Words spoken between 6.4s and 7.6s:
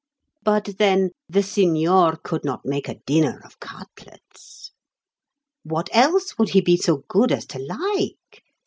he be so good as to